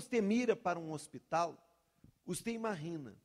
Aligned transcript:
você 0.00 0.20
mira 0.20 0.54
para 0.54 0.78
um 0.78 0.92
hospital, 0.92 1.56
você 2.24 2.50
imagina. 2.50 3.16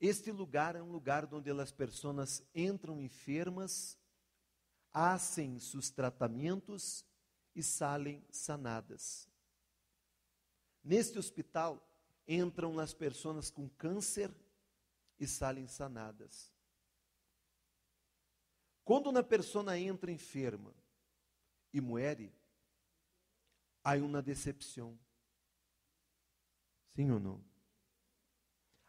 Este 0.00 0.32
lugar 0.32 0.74
é 0.74 0.82
um 0.82 0.90
lugar 0.90 1.32
onde 1.32 1.50
as 1.50 1.70
pessoas 1.70 2.42
entram 2.54 3.00
enfermas, 3.00 3.96
hacen 4.92 5.60
seus 5.60 5.88
tratamentos 5.88 7.04
e 7.54 7.62
saem 7.62 8.24
sanadas. 8.30 9.28
Neste 10.82 11.18
hospital 11.18 11.80
entram 12.26 12.78
as 12.78 12.92
pessoas 12.92 13.50
com 13.50 13.68
câncer 13.68 14.34
e 15.18 15.26
saem 15.26 15.68
sanadas. 15.68 16.52
Quando 18.84 19.08
uma 19.08 19.22
pessoa 19.22 19.78
entra 19.78 20.10
enferma 20.10 20.74
e 21.72 21.80
muere, 21.80 22.34
há 23.82 23.94
uma 23.94 24.20
decepção. 24.20 24.98
Sim 26.94 27.10
ou 27.10 27.18
não? 27.18 27.44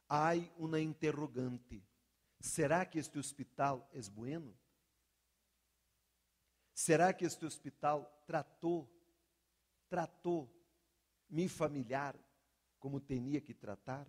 Há 0.07 0.33
uma 0.57 0.79
interrogante. 0.79 1.83
Será 2.39 2.85
que 2.85 2.99
este 2.99 3.17
hospital 3.17 3.89
é 3.91 4.01
bueno? 4.09 4.55
Será 6.73 7.13
que 7.13 7.25
este 7.25 7.45
hospital 7.45 8.05
tratou, 8.27 8.87
tratou 9.89 10.53
mi 11.29 11.49
familiar 11.49 12.15
como 12.79 12.99
tinha 12.99 13.41
que 13.41 13.53
tratar? 13.53 14.07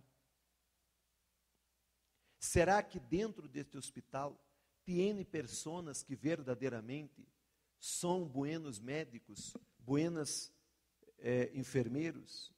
Será 2.37 2.83
que 2.83 2.99
dentro 2.99 3.47
deste 3.47 3.77
hospital 3.77 4.39
tem 4.85 5.23
pessoas 5.25 6.03
que 6.03 6.15
verdadeiramente 6.15 7.27
são 7.79 8.27
buenos 8.27 8.79
médicos, 8.79 9.57
buenas 9.79 10.53
eh, 11.17 11.51
enfermeiros? 11.55 12.56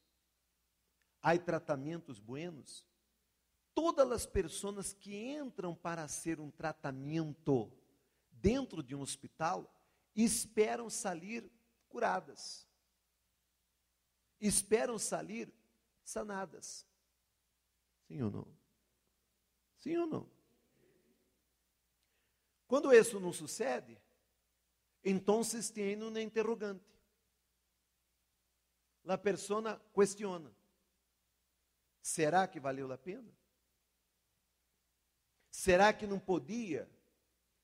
Há 1.21 1.37
tratamentos 1.37 2.19
buenos? 2.19 2.87
Todas 3.73 4.11
as 4.11 4.25
pessoas 4.25 4.93
que 4.93 5.15
entram 5.15 5.75
para 5.75 6.07
ser 6.07 6.39
um 6.39 6.49
tratamento 6.49 7.71
dentro 8.31 8.81
de 8.81 8.95
um 8.95 9.01
hospital 9.01 9.73
esperam 10.15 10.89
sair 10.89 11.49
curadas 11.87 12.69
esperam 14.39 14.97
sair 14.97 15.53
sanadas. 16.03 16.87
Sim 18.07 18.21
ou 18.21 18.31
não? 18.31 18.57
Sim 19.77 19.97
ou 19.97 20.07
não? 20.07 20.31
Quando 22.67 22.93
isso 22.93 23.19
não 23.19 23.33
sucede, 23.33 23.99
então 25.03 25.41
tem 25.73 26.01
uma 26.01 26.21
interrogante. 26.21 26.85
A 29.05 29.17
pessoa 29.17 29.79
questiona: 29.93 30.55
será 32.01 32.47
que 32.47 32.59
valeu 32.59 32.91
a 32.91 32.97
pena? 32.97 33.31
Será 35.51 35.91
que 35.91 36.07
não 36.07 36.19
podia 36.19 36.89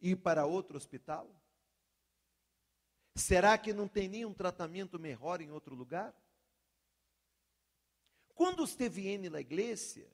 ir 0.01 0.17
para 0.17 0.45
outro 0.45 0.77
hospital? 0.77 1.29
Será 3.15 3.57
que 3.57 3.71
não 3.73 3.87
teria 3.87 4.27
um 4.27 4.33
tratamento 4.33 4.99
melhor 4.99 5.41
em 5.41 5.49
outro 5.51 5.73
lugar? 5.73 6.13
Quando 8.33 8.67
você 8.67 8.89
viene 8.89 9.29
na 9.29 9.39
igreja, 9.39 10.05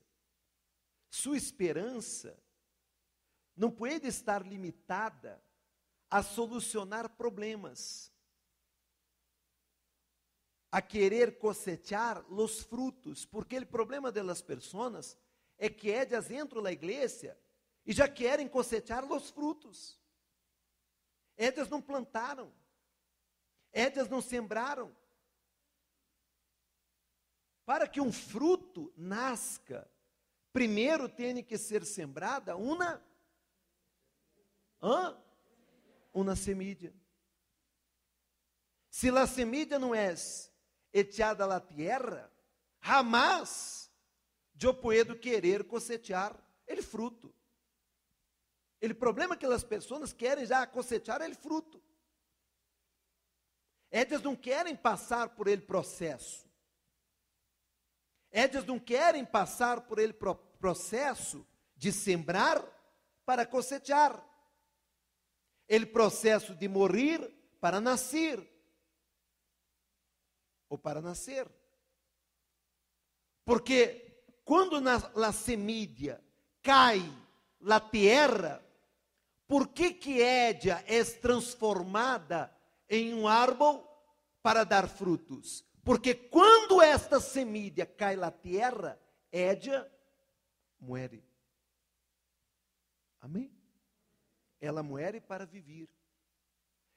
sua 1.09 1.35
esperança 1.35 2.37
não 3.57 3.71
pode 3.71 4.07
estar 4.07 4.45
limitada 4.45 5.43
a 6.09 6.21
solucionar 6.21 7.09
problemas, 7.09 8.10
a 10.71 10.81
querer 10.81 11.37
cosechar 11.37 12.23
os 12.31 12.61
frutos, 12.61 13.25
porque 13.25 13.57
o 13.57 13.67
problema 13.67 14.11
das 14.11 14.41
pessoas 14.41 15.17
é 15.57 15.69
que 15.69 15.91
elas 15.91 16.31
entram 16.31 16.61
na 16.61 16.71
igreja 16.71 17.37
e 17.85 17.91
já 17.91 18.07
querem 18.07 18.47
cosechar 18.47 19.03
os 19.03 19.29
frutos. 19.29 19.99
Elas 21.35 21.67
não 21.69 21.81
plantaram, 21.81 22.53
elas 23.71 24.07
não 24.07 24.21
sembraram, 24.21 24.95
para 27.65 27.87
que 27.87 27.99
um 27.99 28.11
fruto 28.11 28.93
nasca, 28.95 29.89
primeiro 30.53 31.09
tem 31.09 31.43
que 31.43 31.57
ser 31.57 31.85
sembrada 31.85 32.55
uma 32.55 33.03
hã? 34.81 35.17
uma 36.13 36.35
semilla. 36.35 36.93
Se 38.89 39.09
a 39.09 39.25
semilla 39.25 39.79
não 39.79 39.95
é 39.95 40.13
echada 40.93 41.45
à 41.45 41.59
terra, 41.59 42.31
jamás 42.81 43.91
eu 44.59 44.73
puedo 44.73 45.17
querer 45.17 45.63
cosechar 45.63 46.37
ele 46.67 46.81
fruto. 46.81 47.33
O 48.81 48.95
problema 48.95 49.35
é 49.35 49.37
que 49.37 49.45
as 49.45 49.63
pessoas 49.63 50.11
querem 50.11 50.45
já 50.45 50.65
cosechar 50.65 51.21
ele 51.21 51.35
fruto. 51.35 51.81
Elas 53.91 54.21
não 54.21 54.35
querem 54.35 54.75
passar 54.75 55.29
por 55.29 55.47
ele 55.47 55.61
processo. 55.61 56.49
Eles 58.31 58.65
não 58.65 58.79
querem 58.79 59.25
passar 59.25 59.81
por 59.81 59.99
ele 59.99 60.13
processo 60.59 61.45
de 61.75 61.91
sembrar 61.91 62.63
para 63.25 63.45
cosechar. 63.45 64.25
Ele 65.67 65.85
processo 65.85 66.55
de 66.55 66.67
morrer 66.67 67.27
para 67.59 67.81
nascer. 67.81 68.50
Ou 70.71 70.77
para 70.77 71.01
nascer. 71.01 71.51
Porque 73.43 74.23
quando 74.45 74.79
na, 74.79 74.95
a 74.95 75.33
semilla 75.33 76.23
cai 76.61 77.01
na 77.59 77.77
terra, 77.77 78.65
por 79.45 79.67
que 79.67 79.93
que 79.93 80.21
ella 80.21 80.81
é 80.87 81.03
transformada 81.03 82.49
em 82.87 83.13
um 83.13 83.27
árvore 83.27 83.83
para 84.41 84.63
dar 84.63 84.87
frutos? 84.87 85.65
Porque 85.83 86.15
quando 86.15 86.81
esta 86.81 87.19
semilla 87.19 87.85
cai 87.85 88.15
na 88.15 88.31
terra, 88.31 88.97
Édia 89.29 89.91
muere. 90.79 91.21
Amém? 93.19 93.51
Ela 94.61 94.81
muere 94.81 95.19
para 95.19 95.45
viver. 95.45 95.89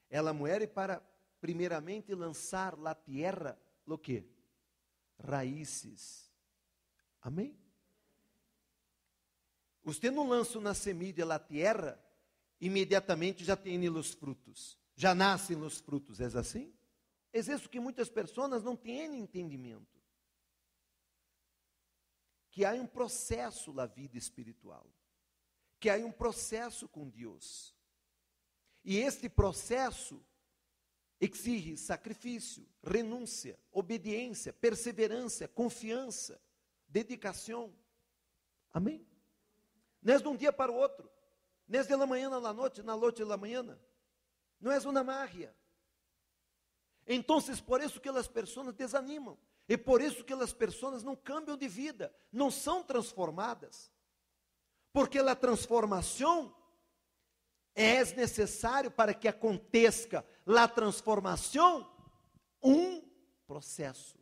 Ela 0.09 0.31
muere 0.31 0.65
para, 0.65 1.01
primeiramente, 1.41 2.15
lançar 2.15 2.77
na 2.77 2.95
terra 2.95 3.59
o 3.93 3.97
que? 3.97 4.27
Raízes. 5.19 6.31
Amém? 7.21 7.57
Você 9.83 10.09
não 10.09 10.27
lança 10.27 10.57
uma 10.57 10.73
semilla 10.73 11.25
na 11.25 11.39
terra, 11.39 12.03
imediatamente 12.59 13.43
já 13.43 13.55
tem 13.55 13.87
os 13.87 14.13
frutos. 14.13 14.79
Já 14.95 15.13
nascem 15.13 15.57
os 15.57 15.79
frutos, 15.79 16.19
é 16.19 16.25
assim? 16.25 16.73
É 17.31 17.39
isso 17.39 17.69
que 17.69 17.79
muitas 17.79 18.09
pessoas 18.09 18.63
não 18.63 18.75
têm 18.75 19.19
entendimento. 19.19 20.01
Que 22.49 22.63
há 22.63 22.71
um 22.71 22.87
processo 22.87 23.73
na 23.73 23.85
vida 23.85 24.17
espiritual. 24.17 24.89
Que 25.79 25.89
há 25.89 25.97
um 25.97 26.11
processo 26.11 26.87
com 26.87 27.09
Deus. 27.09 27.75
E 28.83 28.97
este 28.97 29.27
processo 29.27 30.25
exige 31.19 31.77
sacrifício, 31.77 32.67
renúncia, 32.83 33.59
obediência, 33.71 34.53
perseverança, 34.53 35.47
confiança, 35.47 36.41
dedicação. 36.87 37.73
Amém? 38.71 39.05
Não 40.01 40.13
é 40.13 40.19
de 40.19 40.27
um 40.27 40.35
dia 40.35 40.53
para 40.53 40.71
o 40.71 40.75
outro. 40.75 41.09
Não 41.67 41.79
é 41.79 41.83
de 41.83 41.95
la 41.95 42.05
manhã 42.05 42.29
na 42.29 42.53
noite, 42.53 42.83
na 42.83 42.95
noite 42.95 43.25
da 43.25 43.37
manhã. 43.37 43.79
Não 44.59 44.71
é 44.71 44.77
uma 44.79 45.03
mágia. 45.03 45.55
Então, 47.07 47.39
por 47.65 47.81
isso 47.81 47.99
que 47.99 48.09
as 48.09 48.27
pessoas 48.27 48.73
desanimam. 48.73 49.37
E 49.67 49.77
por 49.77 50.01
isso 50.01 50.23
que 50.23 50.33
as 50.33 50.53
pessoas 50.53 51.01
não 51.01 51.15
cambiam 51.15 51.57
de 51.57 51.67
vida, 51.67 52.13
não 52.31 52.51
são 52.51 52.83
transformadas. 52.83 53.91
Porque 54.93 55.17
a 55.17 55.35
transformação 55.35 56.55
é 57.73 58.03
necessário 58.15 58.91
para 58.91 59.13
que 59.13 59.27
aconteça 59.27 60.25
a 60.45 60.67
transformação 60.67 61.89
um 62.61 63.01
processo. 63.47 64.17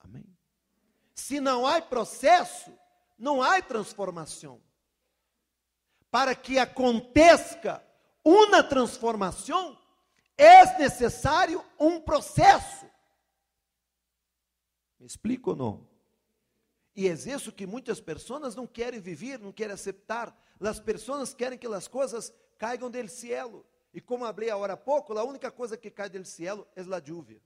Amém? 0.00 0.24
Se 1.14 1.40
não 1.40 1.66
há 1.66 1.80
processo, 1.80 2.72
não 3.18 3.42
há 3.42 3.60
transformação. 3.62 4.60
Para 6.10 6.34
que 6.34 6.58
aconteça 6.58 7.82
uma 8.24 8.62
transformação, 8.62 9.78
é 10.36 10.78
necessário 10.78 11.64
um 11.78 12.00
processo. 12.00 12.86
Me 14.98 15.06
explico 15.06 15.50
ou 15.50 15.56
não? 15.56 15.88
E 16.94 17.08
é 17.08 17.12
isso 17.12 17.52
que 17.52 17.66
muitas 17.66 18.00
pessoas 18.00 18.54
não 18.54 18.66
querem 18.66 19.00
viver, 19.00 19.38
não 19.38 19.52
querem 19.52 19.72
aceitar. 19.72 20.36
As 20.60 20.78
pessoas 20.78 21.32
querem 21.32 21.58
que 21.58 21.66
as 21.66 21.88
coisas 21.88 22.32
caigam 22.58 22.90
do 22.90 23.08
cielo. 23.08 23.66
E 23.92 24.00
como 24.00 24.24
falei 24.24 24.50
agora 24.50 24.72
há 24.72 24.76
pouco, 24.76 25.16
a 25.18 25.24
única 25.24 25.50
coisa 25.50 25.76
que 25.76 25.90
cai 25.90 26.08
do 26.08 26.24
cielo 26.24 26.66
é 26.74 26.80
a 26.80 27.02
lluvia. 27.06 27.42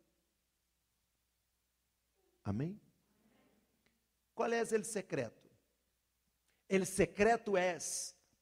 Amém? 2.44 2.80
Qual 4.34 4.52
é 4.52 4.62
o 4.62 4.84
secreto? 4.84 5.50
O 6.70 6.84
secreto 6.84 7.56
é 7.56 7.76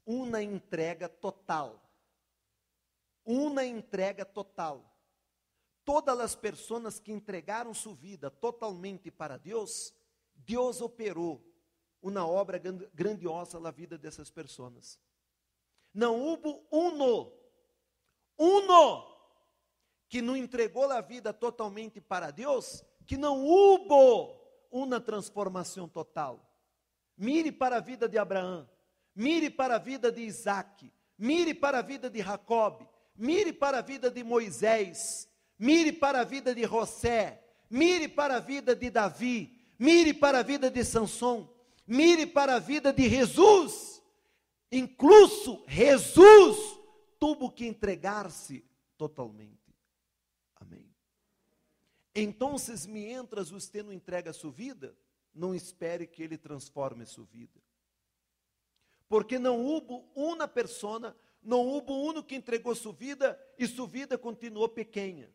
uma 0.04 0.42
entrega 0.42 1.08
total. 1.08 1.80
Uma 3.24 3.64
entrega 3.64 4.24
total. 4.24 4.94
Todas 5.84 6.18
as 6.20 6.34
pessoas 6.34 6.98
que 6.98 7.12
entregaram 7.12 7.72
sua 7.72 7.94
vida 7.94 8.30
totalmente 8.30 9.10
para 9.10 9.38
Deus, 9.38 9.94
Deus 10.34 10.80
operou 10.80 11.42
uma 12.02 12.26
obra 12.26 12.58
grandiosa 12.92 13.58
na 13.58 13.70
vida 13.70 13.96
dessas 13.96 14.30
pessoas. 14.30 14.98
Não 15.92 16.20
houve 16.20 16.60
uno, 16.70 17.32
uno, 18.38 19.04
que 20.08 20.22
não 20.22 20.36
entregou 20.36 20.90
a 20.90 21.00
vida 21.00 21.32
totalmente 21.32 22.00
para 22.00 22.30
Deus, 22.30 22.84
que 23.06 23.16
não 23.16 23.44
houve 23.44 24.38
uma 24.70 25.00
transformação 25.00 25.88
total. 25.88 26.40
Mire 27.16 27.52
para 27.52 27.76
a 27.76 27.80
vida 27.80 28.08
de 28.08 28.18
Abraão, 28.18 28.68
mire 29.14 29.50
para 29.50 29.76
a 29.76 29.78
vida 29.78 30.10
de 30.10 30.22
Isaac, 30.22 30.92
mire 31.18 31.54
para 31.54 31.78
a 31.78 31.82
vida 31.82 32.10
de 32.10 32.20
Jacob, 32.20 32.86
mire 33.16 33.52
para 33.52 33.78
a 33.78 33.82
vida 33.82 34.10
de 34.10 34.24
Moisés, 34.24 35.28
mire 35.58 35.92
para 35.92 36.20
a 36.20 36.24
vida 36.24 36.54
de 36.54 36.64
José, 36.64 37.40
mire 37.70 38.08
para 38.08 38.36
a 38.36 38.40
vida 38.40 38.74
de 38.74 38.90
Davi, 38.90 39.64
mire 39.78 40.12
para 40.12 40.40
a 40.40 40.42
vida 40.42 40.70
de 40.70 40.84
Sansão, 40.84 41.48
mire 41.86 42.26
para 42.26 42.56
a 42.56 42.58
vida 42.58 42.92
de 42.92 43.08
Jesus. 43.08 44.02
Incluso 44.72 45.64
Jesus 45.68 46.73
tuvo 47.24 47.50
que 47.50 47.64
entregar-se 47.64 48.62
totalmente. 48.98 49.74
Amém. 50.56 50.94
Então, 52.14 52.54
mientras 52.86 53.48
você 53.48 53.82
não 53.82 53.94
entrega 53.94 54.28
a 54.28 54.34
sua 54.34 54.50
vida, 54.50 54.94
não 55.34 55.54
espere 55.54 56.06
que 56.06 56.22
ele 56.22 56.36
transforme 56.36 57.06
sua 57.06 57.24
vida. 57.24 57.58
Porque 59.08 59.38
não 59.38 59.58
houve 59.58 60.04
uma 60.14 60.46
pessoa, 60.46 61.16
não 61.42 61.66
houve 61.66 61.92
um 61.92 62.22
que 62.22 62.34
entregou 62.34 62.74
sua 62.74 62.92
vida 62.92 63.40
e 63.58 63.66
sua 63.66 63.86
vida 63.86 64.18
continuou 64.18 64.68
pequena. 64.68 65.30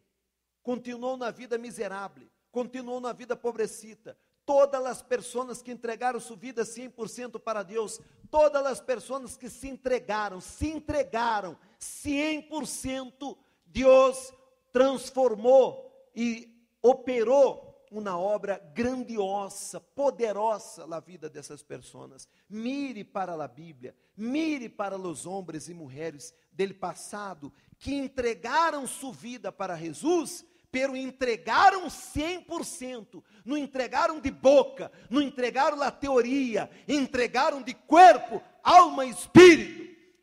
Continuou 0.62 1.18
na 1.18 1.32
vida 1.32 1.58
miserável, 1.58 2.30
continuou 2.52 3.02
na 3.02 3.14
vida 3.14 3.36
pobrecita, 3.36 4.16
todas 4.46 4.86
as 4.86 5.02
pessoas 5.02 5.64
que 5.64 5.72
entregaram 5.72 6.20
sua 6.20 6.38
vida 6.38 6.62
100% 6.62 7.40
para 7.40 7.64
Deus, 7.64 8.00
todas 8.30 8.64
as 8.64 8.80
pessoas 8.80 9.36
que 9.36 9.50
se 9.50 9.68
entregaram, 9.68 10.40
se 10.40 10.68
entregaram 10.68 11.58
100%, 11.80 13.38
Deus 13.66 14.34
transformou 14.72 16.10
e 16.16 16.48
operou 16.82 17.70
uma 17.92 18.18
obra 18.18 18.60
grandiosa, 18.74 19.80
poderosa 19.80 20.86
na 20.86 21.00
vida 21.00 21.30
dessas 21.30 21.64
pessoas. 21.64 22.28
Mire 22.48 23.04
para 23.04 23.34
a 23.34 23.48
Bíblia, 23.48 23.96
mire 24.16 24.70
para 24.70 24.98
os 24.98 25.26
homens 25.26 25.70
e 25.70 25.74
mulheres 25.74 26.34
del 26.52 26.76
passado 26.76 27.52
que 27.80 27.96
entregaram 27.96 28.86
sua 28.86 29.12
vida 29.12 29.52
para 29.52 29.76
Jesus 29.76 30.46
pero 30.72 30.96
entregaram 30.96 31.88
100%, 31.88 33.24
não 33.44 33.58
entregaram 33.58 34.20
de 34.20 34.30
boca, 34.30 34.92
não 35.10 35.22
entregaram 35.22 35.78
na 35.78 35.90
teoria, 35.90 36.70
entregaram 36.88 37.62
de 37.62 37.74
corpo, 37.74 38.42
alma 38.64 39.06
e 39.06 39.10
espírito. 39.10 39.79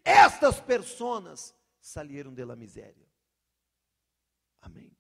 Estas 0.06 0.61
pessoas 0.61 1.53
de 2.32 2.44
la 2.44 2.55
miséria. 2.55 3.11
Amém. 4.61 4.97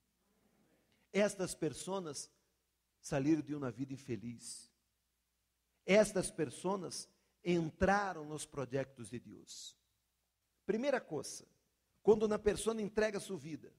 Estas 1.12 1.54
pessoas 1.54 2.28
saíram 3.00 3.40
de 3.40 3.54
uma 3.54 3.70
vida 3.70 3.92
infeliz. 3.92 4.68
Estas 5.86 6.28
pessoas 6.28 7.08
entraram 7.44 8.24
nos 8.24 8.44
projetos 8.44 9.08
de 9.08 9.20
Deus. 9.20 9.76
Primeira 10.66 11.00
coisa, 11.00 11.46
quando 12.02 12.24
uma 12.24 12.38
pessoa 12.38 12.80
entrega 12.82 13.20
sua 13.20 13.38
vida, 13.38 13.72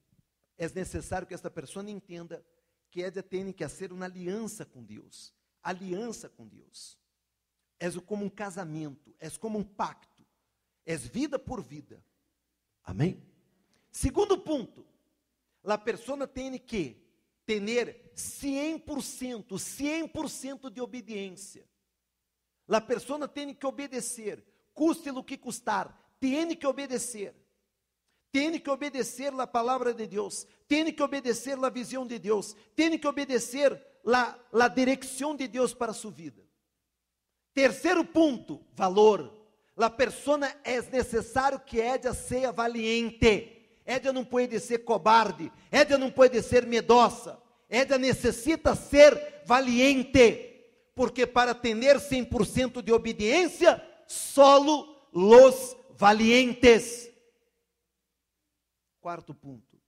é 0.58 0.70
necessário 0.70 1.28
que 1.28 1.34
esta 1.34 1.52
pessoa 1.52 1.90
entenda 1.90 2.42
que 2.90 3.04
ela 3.04 3.22
tem 3.22 3.52
que 3.52 3.68
fazer 3.68 3.92
uma 3.92 4.06
aliança 4.06 4.66
com 4.66 4.82
Deus. 4.82 5.36
Aliança 5.62 6.30
com 6.30 6.48
Deus. 6.48 6.98
É 7.78 7.92
como 8.00 8.24
um 8.24 8.30
casamento, 8.30 9.14
é 9.20 9.30
como 9.32 9.60
um 9.60 9.64
pacto. 9.64 10.17
É 10.88 10.98
vida 10.98 11.38
por 11.38 11.62
vida. 11.62 12.04
Amém? 12.84 13.22
Segundo 13.92 14.40
ponto, 14.40 14.84
a 15.64 15.78
pessoa 15.78 16.26
tem 16.26 16.58
que 16.58 16.98
ter 17.46 18.12
100%, 18.16 19.46
100% 19.46 20.70
de 20.72 20.82
obediência. 20.82 21.68
A 22.68 22.82
pessoa 22.82 23.28
tem 23.28 23.54
que 23.54 23.66
obedecer, 23.68 24.44
custe 24.74 25.12
o 25.12 25.24
que 25.24 25.38
custar, 25.38 25.96
tem 26.20 26.56
que 26.56 26.66
obedecer 26.66 27.36
tem 28.32 28.60
que 28.60 28.70
obedecer 28.70 29.34
a 29.34 29.48
palavra 29.48 29.94
de 29.94 30.06
Deus, 30.06 30.46
tem 30.68 30.92
que 30.94 31.02
obedecer 31.02 31.58
a 31.58 31.70
visão 31.70 32.06
de 32.06 32.20
Deus, 32.20 32.56
tem 32.76 32.98
que 32.98 33.08
obedecer 33.08 33.82
a, 34.06 34.68
direção 34.68 35.36
de 35.36 35.48
Deus 35.48 35.74
para 35.74 35.92
sua 35.92 36.12
vida. 36.12 36.46
Terceiro 37.54 38.06
ponto, 38.06 38.64
valor. 38.74 39.34
A 39.78 39.90
persona 39.90 40.56
é 40.64 40.82
necessário 40.82 41.60
que 41.60 41.80
ella 41.80 42.14
seja 42.14 42.52
valiente. 42.52 43.54
Ella 43.86 44.12
não 44.12 44.26
pode 44.26 44.60
ser 44.60 44.80
cobarde, 44.80 45.52
ella 45.72 45.98
não 45.98 46.12
pode 46.12 46.42
ser 46.42 46.66
medosa. 46.66 47.42
Ella 47.70 47.98
necessita 47.98 48.76
ser 48.76 49.44
valiente, 49.46 50.92
porque 50.96 51.28
para 51.28 51.54
ter 51.54 51.76
100% 51.76 52.82
de 52.82 52.92
obediência, 52.92 53.82
solo 54.08 55.10
los 55.14 55.76
valientes. 55.92 57.10
Quarto 59.00 59.34
ponto, 59.34 59.80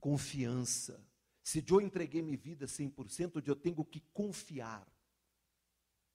confiança. 0.00 1.02
Se 1.42 1.64
eu 1.66 1.80
entreguei 1.80 2.20
minha 2.20 2.36
vida 2.36 2.66
100%, 2.66 3.42
eu 3.46 3.56
tenho 3.56 3.82
que 3.84 4.00
confiar. 4.12 4.86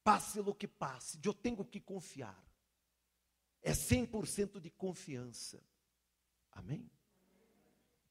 Passe 0.04 0.40
o 0.40 0.54
que 0.54 0.68
passe, 0.68 1.20
eu 1.24 1.34
tenho 1.34 1.64
que 1.66 1.80
confiar. 1.80 2.53
É 3.64 3.72
100% 3.72 4.60
de 4.60 4.70
confiança. 4.70 5.64
Amém? 6.52 6.88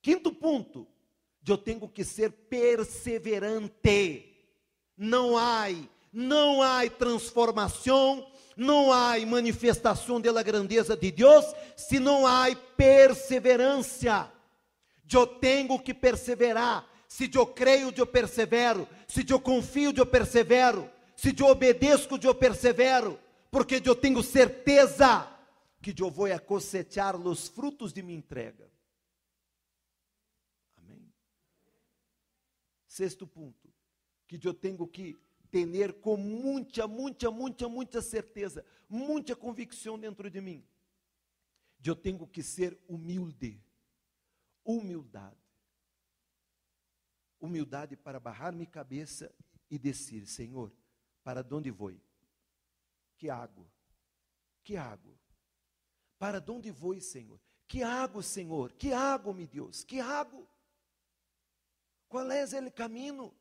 Quinto 0.01 0.33
ponto, 0.33 0.89
eu 1.47 1.59
tenho 1.59 1.89
que 1.89 2.03
ser 2.05 2.33
perseverante. 2.33 4.29
Não 4.97 5.37
há, 5.37 5.67
não 6.13 6.63
há 6.63 6.89
transformação 6.91 8.32
não 8.56 8.93
há 8.93 9.19
manifestação 9.27 10.21
da 10.21 10.43
grandeza 10.43 10.97
de 10.97 11.11
Deus 11.11 11.44
se 11.77 11.99
não 11.99 12.27
há 12.27 12.55
perseverança. 12.77 14.31
Eu 15.13 15.27
tenho 15.27 15.79
que 15.79 15.93
perseverar. 15.93 16.87
Se 17.06 17.31
eu 17.35 17.47
creio, 17.47 17.93
eu 17.94 18.06
persevero. 18.06 18.89
Se 19.06 19.25
eu 19.29 19.39
confio, 19.39 19.93
eu 19.94 20.06
persevero. 20.06 20.91
Se 21.15 21.35
eu 21.39 21.47
obedeço, 21.47 22.09
eu 22.23 22.35
persevero. 22.35 23.19
Porque 23.51 23.82
eu 23.85 23.94
tenho 23.94 24.23
certeza 24.23 25.29
que 25.82 26.01
eu 26.01 26.10
vou 26.10 26.32
a 26.32 26.39
cosechar 26.39 27.17
os 27.17 27.48
frutos 27.48 27.93
de 27.93 28.03
minha 28.03 28.17
entrega. 28.17 28.70
Amém. 30.77 31.12
Sexto 32.86 33.27
ponto, 33.27 33.69
que 34.29 34.39
eu 34.46 34.55
tenho 34.55 34.86
que 34.86 35.19
ter 35.51 36.01
com 36.01 36.17
muita, 36.17 36.86
muita, 36.86 37.31
muita, 37.31 37.69
muita 37.69 38.01
certeza, 38.01 38.65
muita 38.89 39.34
convicção 39.34 39.98
dentro 39.98 40.31
de 40.31 40.41
mim. 40.41 40.65
Eu 41.84 41.96
tenho 41.96 42.27
que 42.29 42.43
ser 42.43 42.79
humilde. 42.89 43.60
Humildade. 44.65 45.36
Humildade 47.41 47.96
para 47.96 48.20
barrar 48.20 48.53
minha 48.53 48.70
cabeça 48.70 49.34
e 49.69 49.77
dizer, 49.77 50.27
Senhor, 50.27 50.72
para 51.24 51.44
onde 51.51 51.72
vou? 51.72 51.93
Que 53.19 53.29
água? 53.29 53.67
Que 54.62 54.77
água? 54.77 55.19
Para 56.22 56.41
onde 56.52 56.70
vou, 56.70 57.00
Senhor? 57.00 57.41
Que 57.67 57.82
água, 57.82 58.22
Senhor? 58.22 58.72
Que 58.74 58.93
água, 58.93 59.34
meu 59.34 59.44
Deus? 59.44 59.82
Que 59.82 59.98
água? 59.98 60.46
Qual 62.08 62.31
é 62.31 62.44
o 62.44 62.70
caminho? 62.70 63.34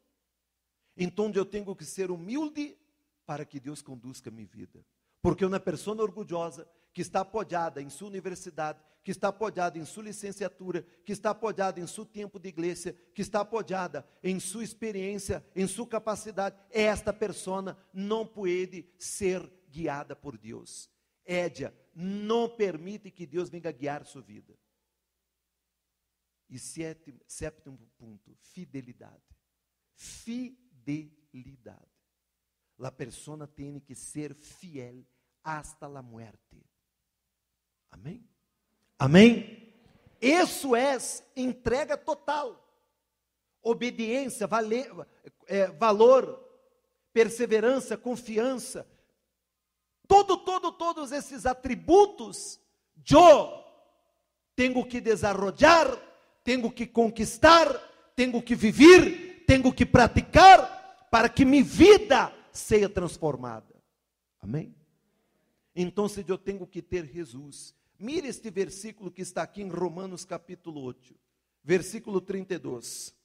Então 0.97 1.31
eu 1.35 1.45
tenho 1.45 1.75
que 1.75 1.85
ser 1.85 2.09
humilde 2.09 2.75
para 3.23 3.45
que 3.45 3.59
Deus 3.59 3.83
conduzca 3.83 4.31
minha 4.31 4.47
vida. 4.47 4.83
Porque 5.21 5.45
uma 5.45 5.59
pessoa 5.59 6.01
orgulhosa, 6.01 6.67
que 6.91 7.01
está 7.01 7.19
apoiada 7.19 7.83
em 7.83 7.89
sua 7.91 8.07
universidade, 8.07 8.79
que 9.03 9.11
está 9.11 9.27
apoiada 9.27 9.77
em 9.77 9.85
sua 9.85 10.05
licenciatura, 10.05 10.81
que 11.05 11.11
está 11.11 11.29
apoiada 11.29 11.79
em 11.79 11.85
seu 11.85 12.03
tempo 12.03 12.39
de 12.39 12.49
igreja, 12.49 12.95
que 13.13 13.21
está 13.21 13.41
apoiada 13.41 14.03
em 14.23 14.39
sua 14.39 14.63
experiência, 14.63 15.45
em 15.55 15.67
sua 15.67 15.85
capacidade, 15.85 16.57
esta 16.71 17.13
pessoa 17.13 17.77
não 17.93 18.25
pode 18.25 18.89
ser 18.97 19.47
guiada 19.69 20.15
por 20.15 20.35
Deus. 20.35 20.89
Édia, 21.31 21.73
não 21.95 22.49
permite 22.49 23.09
que 23.09 23.25
Deus 23.25 23.49
venha 23.49 23.71
guiar 23.71 24.05
sua 24.05 24.21
vida. 24.21 24.57
E 26.49 26.59
sétimo, 26.59 27.21
sétimo 27.25 27.79
ponto, 27.97 28.37
fidelidade. 28.41 29.23
Fidelidade. 29.95 31.87
La 32.77 32.91
persona 32.91 33.47
tem 33.47 33.79
que 33.79 33.95
ser 33.95 34.33
fiel 34.33 35.05
hasta 35.43 35.87
la 35.87 36.01
muerte. 36.01 36.61
Amém? 37.89 38.27
Amém? 38.99 39.73
Isso 40.19 40.75
é 40.75 40.97
entrega 41.35 41.97
total. 41.97 42.57
Obediência, 43.61 44.47
vale, 44.47 44.83
é, 45.47 45.67
valor, 45.67 46.43
perseverança, 47.13 47.97
confiança. 47.97 48.85
Todo, 50.11 50.35
todo, 50.35 50.73
todos 50.73 51.13
esses 51.13 51.45
atributos, 51.45 52.59
eu 53.09 53.63
tenho 54.53 54.85
que 54.85 54.99
desarrollar, 54.99 55.87
tenho 56.43 56.69
que 56.69 56.85
conquistar, 56.85 57.65
tenho 58.13 58.43
que 58.43 58.53
viver, 58.53 59.45
tenho 59.47 59.73
que 59.73 59.85
praticar 59.85 61.07
para 61.09 61.29
que 61.29 61.45
minha 61.45 61.63
vida 61.63 62.35
seja 62.51 62.89
transformada. 62.89 63.73
Amém? 64.41 64.75
Então, 65.73 66.07
eu 66.27 66.37
tenho 66.37 66.67
que 66.67 66.81
ter 66.81 67.05
Jesus. 67.05 67.73
Mire 67.97 68.27
este 68.27 68.49
versículo 68.51 69.09
que 69.09 69.21
está 69.21 69.43
aqui 69.43 69.61
em 69.61 69.69
Romanos 69.69 70.25
capítulo 70.25 70.81
8, 70.81 71.15
versículo 71.63 72.19
32. 72.19 73.15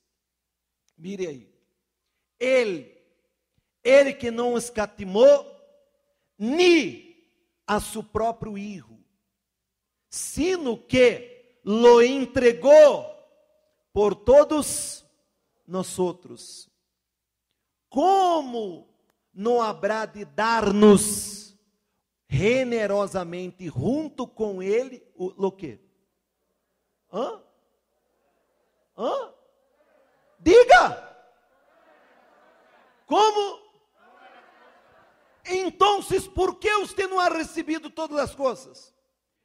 Mire 0.97 1.27
aí. 1.27 1.53
Ele, 2.39 2.97
ele 3.83 4.15
que 4.15 4.31
não 4.31 4.57
escatimou 4.57 5.56
nem 6.39 7.17
a 7.67 7.81
seu 7.81 8.03
próprio 8.03 8.55
filho, 8.55 8.99
sino 10.09 10.77
que 10.79 11.59
lo 11.65 12.01
entregou 12.03 13.13
por 13.93 14.15
todos 14.15 15.05
nós 15.67 15.99
outros. 15.99 16.71
Como 17.89 18.89
não 19.33 19.61
haverá 19.61 20.07
de 20.07 20.25
dar-nos 20.25 21.57
generosamente 22.29 23.69
junto 23.69 24.27
com 24.27 24.63
ele 24.63 25.03
o, 25.15 25.51
quê? 25.51 25.81
Hã? 27.13 27.43
Hã? 28.97 29.35
Diga! 30.39 31.17
Como? 33.07 33.66
Então, 35.49 36.01
por 36.35 36.57
que 36.57 36.73
você 36.79 37.07
não 37.07 37.21
ha 37.21 37.29
recebido 37.29 37.89
todas 37.91 38.19
as 38.19 38.35
coisas? 38.35 38.95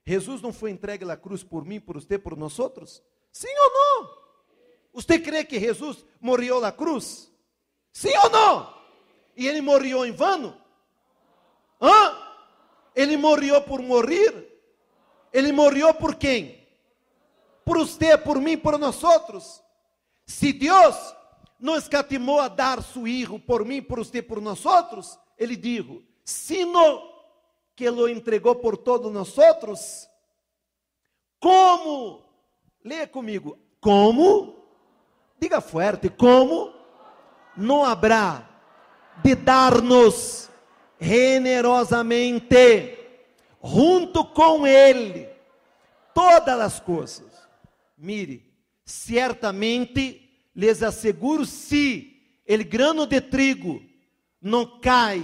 Jesus 0.05 0.41
não 0.41 0.51
foi 0.51 0.71
entregue 0.71 1.05
na 1.05 1.15
cruz 1.15 1.43
por 1.43 1.63
mim, 1.63 1.79
por 1.79 1.95
você, 1.95 2.17
por 2.17 2.35
nós 2.35 2.57
outros? 2.57 3.03
Sim 3.31 3.47
ou 3.47 3.71
não? 3.71 4.21
Você 4.93 5.19
crê 5.19 5.43
que 5.43 5.59
Jesus 5.59 6.03
morreu 6.19 6.59
na 6.59 6.71
cruz? 6.71 7.31
Sim 7.93 8.15
ou 8.23 8.29
não? 8.29 8.73
E 9.35 9.47
ele 9.47 9.61
morreu 9.61 10.05
em 10.05 10.11
vano? 10.11 10.57
Hã? 11.81 12.17
Ele 12.95 13.15
morreu 13.15 13.61
por 13.61 13.81
morrer? 13.81 14.47
Ele 15.31 15.51
morreu 15.51 15.93
por 15.93 16.15
quem? 16.15 16.67
Por 17.63 17.77
você, 17.77 18.17
por 18.17 18.41
mim, 18.41 18.57
por 18.57 18.77
nós 18.77 19.03
outros. 19.03 19.61
Se 20.25 20.51
Deus 20.51 20.95
não 21.61 21.75
escatimou 21.77 22.39
a 22.39 22.47
dar 22.47 22.81
seu 22.81 23.03
filho 23.03 23.39
por 23.39 23.63
mim, 23.63 23.81
por 23.81 23.99
você, 23.99 24.21
por 24.21 24.41
nós 24.41 24.65
outros, 24.65 25.19
ele 25.37 25.55
dijo, 25.55 26.03
sino 26.25 27.09
que 27.75 27.87
lo 27.89 28.09
entregou 28.09 28.55
por 28.55 28.75
todos 28.75 29.11
nós 29.13 29.37
outros, 29.37 30.09
como, 31.39 32.23
leia 32.83 33.07
comigo, 33.07 33.59
como, 33.79 34.55
diga 35.39 35.61
forte, 35.61 36.09
como? 36.09 36.73
Não 37.55 37.85
haverá 37.85 38.49
de 39.23 39.35
dar-nos 39.35 40.49
generosamente, 40.99 42.97
junto 43.63 44.25
com 44.25 44.65
Ele, 44.65 45.29
todas 46.13 46.59
as 46.59 46.79
coisas. 46.79 47.31
Mire, 47.97 48.51
certamente 48.85 50.30
lhes 50.53 50.81
asseguro, 50.83 51.45
se 51.45 52.41
el 52.45 52.63
grano 52.63 53.05
de 53.05 53.21
trigo 53.21 53.81
não 54.41 54.79
cai 54.79 55.23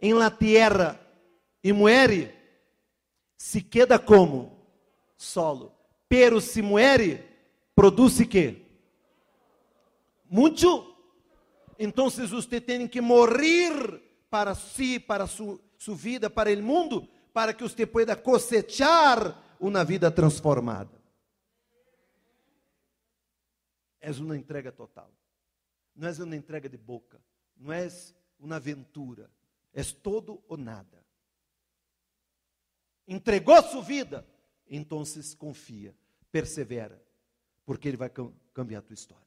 em 0.00 0.14
la 0.14 0.30
tierra 0.30 1.00
e 1.62 1.72
muere, 1.72 2.34
se 3.36 3.60
queda 3.62 3.98
como 3.98 4.66
solo. 5.16 5.72
Pero 6.08 6.40
se 6.40 6.62
muere, 6.62 7.24
produz 7.74 8.18
que? 8.28 8.62
Muito. 10.28 10.94
Então, 11.78 12.08
você 12.08 12.60
tem 12.60 12.86
que 12.86 13.00
morrer 13.00 14.02
para 14.30 14.54
si, 14.54 14.98
para 14.98 15.26
sua 15.26 15.58
su 15.78 15.94
vida, 15.94 16.28
para 16.30 16.52
o 16.52 16.62
mundo, 16.62 17.08
para 17.32 17.52
que 17.52 17.62
você 17.62 17.86
pueda 17.86 18.16
cosechar 18.16 19.56
uma 19.60 19.84
vida 19.84 20.10
transformada. 20.10 20.95
É 24.06 24.10
uma 24.12 24.36
entrega 24.36 24.70
total. 24.70 25.12
Não 25.92 26.06
é 26.06 26.12
uma 26.12 26.36
entrega 26.36 26.68
de 26.68 26.76
boca. 26.76 27.20
Não 27.56 27.72
é 27.72 27.88
uma 28.38 28.54
aventura. 28.54 29.28
É 29.72 29.82
todo 29.82 30.40
ou 30.46 30.56
nada. 30.56 31.04
Entregou 33.08 33.60
sua 33.64 33.82
vida, 33.82 34.24
então 34.68 35.02
confia, 35.36 35.92
persevera, 36.30 37.04
porque 37.64 37.88
Ele 37.88 37.96
vai 37.96 38.08
cambiar 38.54 38.78
a 38.78 38.82
tua 38.82 38.94
história. 38.94 39.25